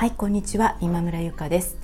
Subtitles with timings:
[0.00, 0.78] はいこんにちは。
[0.80, 1.76] 今村ゆかです、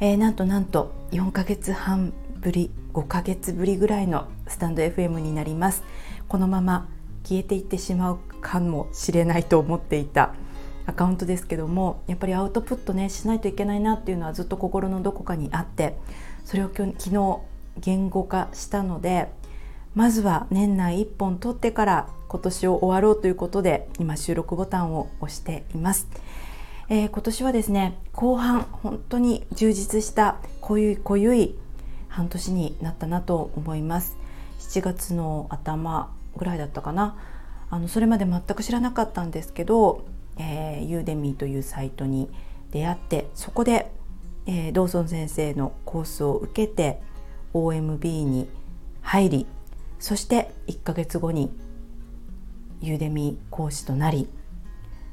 [0.00, 5.84] えー、なんとなんと4ヶ月半ぶり5ヶ月ぶりぐらいのスタンド FM になります。
[6.26, 6.88] このまま
[7.22, 10.34] 消えていってしまうかもしれないと思っていた
[10.86, 15.96] アカウントですけどもやっぱりアウトプットねしないといけないなっていうのはずっと心のどこかにあって
[16.44, 17.38] それを昨日
[17.78, 19.28] 言語化したので
[19.94, 26.08] まずは年内1本取ってから今年を終わろうということで今収録ボタンを押しています、
[26.92, 31.54] えー、今年はですね後半本当に充実した濃ゆい濃ゆい
[32.08, 34.16] 半年になったなと思います。
[34.58, 37.16] 7月の頭ぐらいだったかな。
[37.70, 40.04] あのそれまで全く知らなかったんですけど、
[40.36, 42.28] えー、ユーデミーというサイトに
[42.72, 43.92] 出会ってそこで、
[44.46, 47.00] えー、ドーソン先生のコースを受けて
[47.54, 48.48] OMB に
[49.02, 49.46] 入り
[50.00, 51.52] そして1ヶ月後に
[52.80, 54.28] ユーデミー講師となり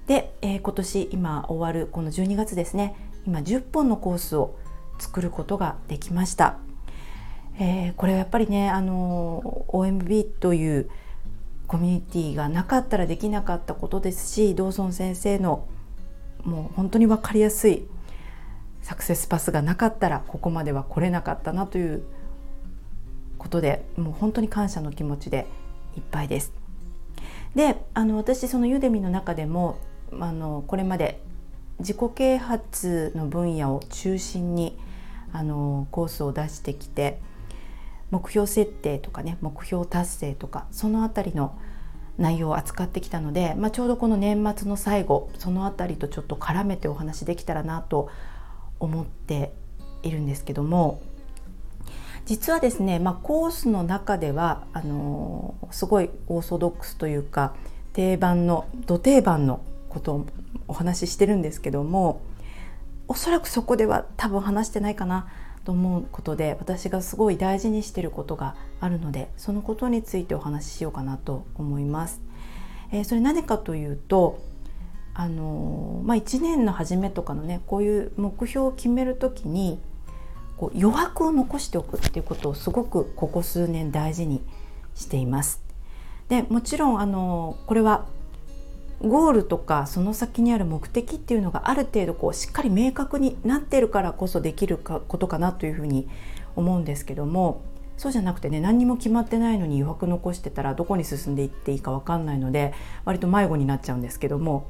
[0.08, 4.56] で、えー、今年今終わるこの12月ですね今10本のコースを
[5.00, 6.58] 作ることができました、
[7.60, 10.90] えー、これはやっぱりねあの OMB という
[11.68, 15.68] コミュニティがなかったらできなかったことですしドーソン先生の
[16.44, 17.86] もう本当に分かりやすい
[18.82, 22.04] サクセスパスがなかったらここまでは来れなかったなという
[23.38, 25.46] ことでもう本当に感謝の気持ちで
[25.98, 26.54] いっぱいです。
[27.54, 29.78] であの私そのユーデミの中でも
[30.20, 31.22] あのこれまで
[31.80, 34.78] 自己啓発の分野を中心に
[35.34, 37.20] あのコースを出してきて
[38.10, 41.58] 目標設定とかね目標達成とかその辺りの
[42.18, 48.10] 内容を扱ってきたので、まあ、ちょうどこの年末の最後その辺りとちょっと絡めてお話できたらなと
[48.80, 49.52] 思って
[50.02, 51.02] いるんですけども
[52.26, 57.54] 実はですね、まあ、コースの中ではあのすごいオーソドックスというか
[57.94, 59.62] 定番のど定番の
[59.98, 60.26] ことを
[60.68, 62.22] お話ししてるんですけども
[63.08, 65.28] おそらくそこでは多分話してないかな
[65.64, 72.22] と思うことで私がすごい大事にしてることがあるのでそのことについてお話ししようかなと思います。
[72.92, 74.40] えー、それ何かというと
[75.20, 79.80] あのまあ、1年の初めとかのねこういう目標を決める時に
[80.58, 84.44] こう余白を残しておくっていうことをすごくここ数年大事に
[84.94, 85.64] しています。
[86.30, 88.06] でもちろんあのこれは
[89.02, 96.08] ゴールとかその先にある目的っていうのがある程度こうしっかり明確になってるからこそできるかことかなというふうに
[96.56, 97.62] 思うんですけども
[97.98, 102.74] そうじゃなくてね何にも決まってないのに余白残してたらどこに進んでいっていいか分かんないので
[103.06, 104.68] 割と迷子になっちゃうんですけども、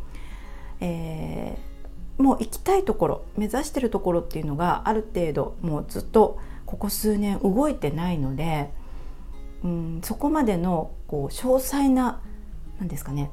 [0.82, 1.78] えー
[2.18, 8.72] もう行きたいところ目指してるところっていうのがある程度もうずっとここ数年動いてないので、
[9.64, 12.20] うん、そこまでのこう詳細な
[12.80, 13.32] 何ですかね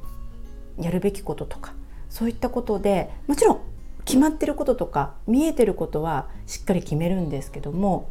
[0.79, 1.75] やるべきこととか
[2.11, 3.61] そういったことでもちろん
[4.05, 8.11] 決まってることとか見えてることはしっかり決めるんですけども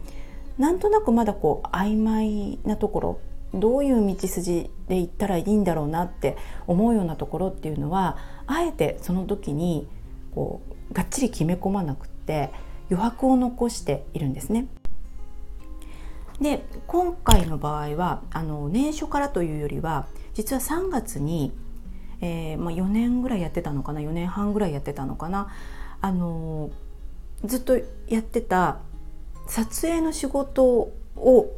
[0.57, 3.19] なんとなくまだこう曖昧なところ
[3.53, 9.87] どういう道筋で行ったらいいんだろうなって思うようなところっていうのはあえてその時に
[10.33, 12.51] こうがっちり決め込まなくって
[12.89, 14.67] 余白を残しているんですね。
[16.41, 21.51] で今回の場合はあの年初からというよりは実は3月に、
[22.23, 25.49] えー、まあ、4年ぐらいやってたのかな4年半ぐらいやってたのかな
[25.99, 26.71] あの
[27.43, 28.79] ずっとやってた
[29.47, 31.55] 撮影の仕事を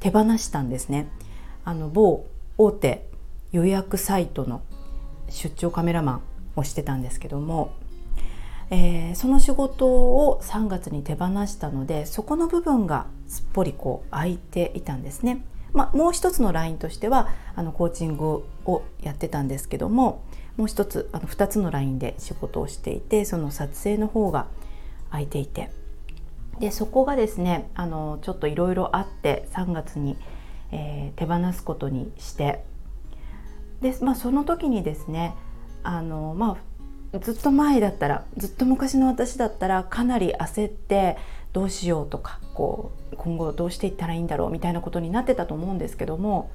[0.00, 1.08] 手放したんですね。
[1.64, 3.06] あの某大手
[3.52, 4.62] 予約サイトの
[5.28, 6.22] 出張カメラマン
[6.56, 7.74] をしてたんですけども
[8.70, 15.44] えー、その仕事を3月に手放したのでそこの部分がすっぽりこう空いていたんですね。
[15.76, 20.22] まあ、もう一つのラインとしてはあのコーチングをやってたんですけども
[20.56, 24.46] もう一つあの2つのラインで仕事をしていてその撮影の方が
[25.10, 25.70] 空いていて。
[26.58, 30.16] でそこがですねあのちょっといろいろあって3月に、
[30.72, 32.64] えー、手放すことにして。
[33.82, 35.34] で、まあ、その時にですね
[35.82, 36.56] あの、ま
[37.12, 41.18] あ、ずっと前だったらずっと昔の私だったらかなり焦って
[41.52, 46.52] どうしようとかこう今後どうしていったらいいんだろうみたいなことになってたと思うんですけども、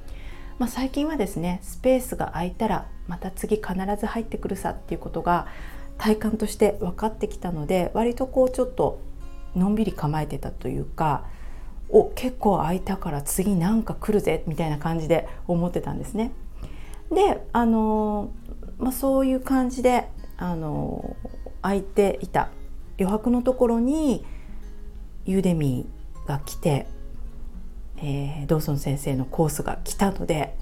[0.57, 5.47] まあ、最近はですねスペースが空いたらまた次必ず入ってくるさっていうことが
[5.97, 9.01] 体感として分かってきたので割とこうちょっと
[9.53, 11.25] のんびり構えてたというか
[11.89, 16.31] お結構空いたから次なんか来るぜみたいな感じで思ってたんですね。
[17.12, 18.31] であの
[18.79, 20.07] まあ、そういう感じで
[20.38, 21.17] あの
[21.62, 22.50] 空いていた
[22.97, 24.25] 余白のところに
[25.25, 25.85] ユーデミ
[26.31, 26.87] が来て、
[27.97, 30.55] えー、ドーソン先生のコースが来たので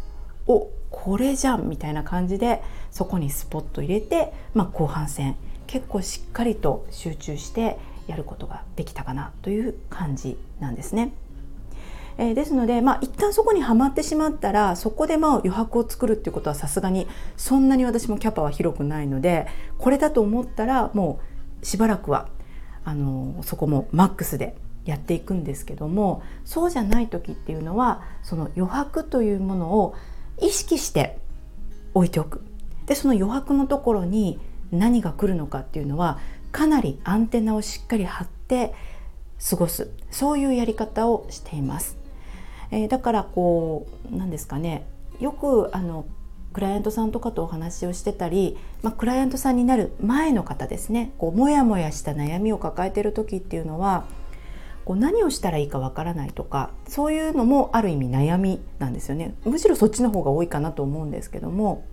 [0.47, 5.35] おこれじゃんみたいな感じでそこにスポット入れて、まあ、後半戦
[5.67, 7.77] 結構しっかりと集中して
[8.07, 11.13] やることができたかなという感じなんですね。
[12.17, 17.07] えー、ですので、まあ、一旦そこにはまってしまったらそこでまあ余白を作るっていうことはさすがに
[17.37, 21.21] そんなに私もキャパは広くないのでこれだと思ったらも
[21.61, 22.27] うしばらくは
[22.83, 29.95] あのそこもマックスでやっていくんですけどもそうじゃない時っていうのはその余白というものを
[30.41, 31.19] 意識して
[31.93, 32.43] 置いておく。
[32.85, 34.39] でその余白のところに
[34.71, 36.19] 何が来るのかっていうのは
[36.51, 38.73] かなりアンテナをしっかり張って
[39.49, 39.91] 過ごす。
[40.11, 41.97] そういうやり方をしています。
[42.71, 44.85] えー、だからこう何ですかね。
[45.19, 46.05] よくあの
[46.53, 51.13] クライアントさんとかとお話をしてたり、まあ、クライアントさんになる前の方ですね。
[51.17, 54.05] こうモヤモヤした悩みを抱えてる時っていうのは
[54.89, 59.35] こう何をしたらいいかわからないとかそういうのもある意味悩みなんですよね。
[59.45, 61.85] むしろそっちの方が多いかなと思うんですけども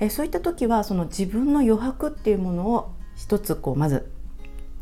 [0.00, 4.10] えそういった時はその自分の余白っていうものを一つこうまず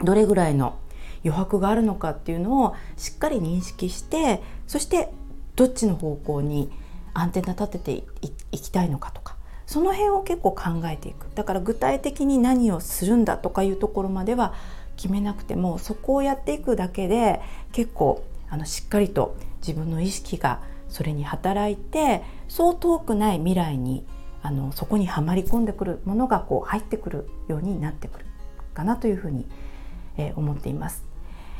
[0.04, 0.78] どれぐらいの
[1.24, 5.12] 余白があるのかっていうのをしっかり認識してそして
[5.56, 6.70] どっちの方向に
[7.12, 8.04] アンテナ立てて
[8.52, 9.34] いきたいのかとか
[9.66, 11.26] その辺を結構考えていく。
[11.34, 14.54] だから具体的に何をするんだとかいうところまでは
[14.96, 17.40] 決めなくてもそこをやっていくだけで
[17.72, 24.04] 結構あのしっかりと自分の意識がそれに働いてそう遠くない未来に
[24.42, 28.26] あのそこにはまり込んでくるものがこう入ってくるようになってくる
[28.74, 29.46] かなというふうに、
[30.16, 31.04] えー、思っています。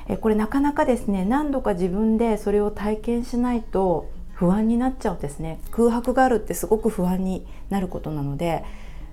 [0.08, 8.64] えこれなかなかですね何度か自分でそれを体験しないと不安になっちゃうんですね空白があるってすごく不安になることなので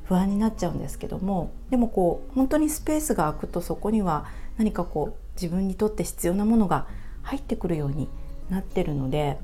[0.05, 4.25] 不安になっちゃうんですけどもでもこう本当にスペースが空くとそこには
[4.57, 6.87] 何かこう自分にとって必要なものが
[7.21, 8.09] 入ってくるように
[8.49, 9.37] なってるので、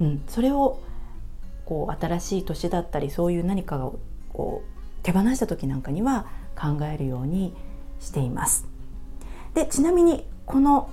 [0.00, 0.80] うん、それを
[1.66, 3.98] こう新しい年だったりそういう何かを
[4.32, 6.26] こう手放した時なんかには
[6.56, 7.54] 考えるように
[8.00, 8.66] しています。
[9.54, 10.90] でちなみにこの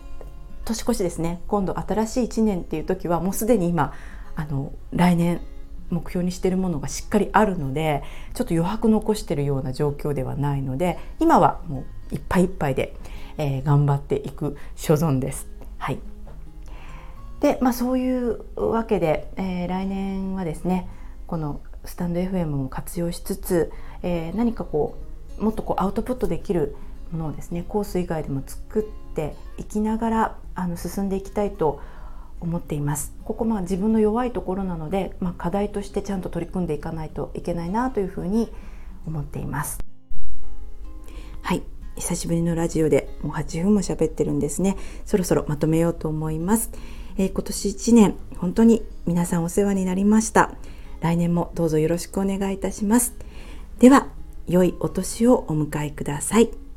[0.66, 3.94] 年越しですね今度新しい1年っていう時はもうすでに今
[4.36, 5.42] あの来年
[5.92, 8.04] 目標にしてるものがしっかりあるので
[8.34, 12.96] ちょっと余白残してるような状況ではないので今はもういっぱいいっぱいで、
[13.38, 15.48] えー、頑張っていく所存です。
[15.78, 16.00] はい
[17.40, 20.88] でまあ、そういうわけで、えー、来年はですね
[21.26, 23.72] このスタンド FM を活用しつつ、
[24.04, 24.96] えー、何かこ
[25.40, 26.76] うもっとこうアウトプットできる
[27.12, 32.01] ものをですねコース以外でも作っていきながらあの進んでいきたいと思います
[32.42, 33.14] 思っています。
[33.24, 38.52] ここまあ自分の弱いところなので、まあ、課題としてちゃんと取り組んでいかないといけないなというふうに
[39.06, 39.80] 思っています。
[41.42, 41.64] はい。
[41.96, 44.78] 久しぶりのラジオでもう8分も喋ってるんですね。
[45.06, 46.72] そろそろまとめようと思います、
[47.18, 50.52] えー、今年1年本当に皆さんお世話になりました。
[51.02, 53.16] 来年もどうぞよろしくお願いいたします。
[53.80, 54.08] では
[54.48, 56.71] 良いお年をお迎えください。